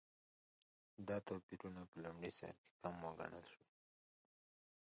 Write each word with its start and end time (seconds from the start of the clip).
دا 1.07 1.17
توپیرونه 1.27 1.81
په 1.89 1.95
لومړي 2.03 2.31
سرکې 2.39 2.71
کم 2.81 2.95
وګڼل 3.05 3.45
شي. 3.53 3.65